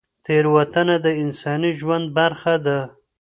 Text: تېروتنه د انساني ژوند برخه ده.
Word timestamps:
تېروتنه 0.25 0.95
د 1.05 1.07
انساني 1.23 1.71
ژوند 1.79 2.05
برخه 2.17 2.55
ده. 2.65 2.79